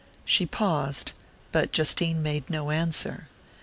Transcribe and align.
She 0.25 0.47
paused, 0.47 1.11
but 1.51 1.71
Justine 1.71 2.23
made 2.23 2.49
no 2.49 2.71
answer. 2.71 3.27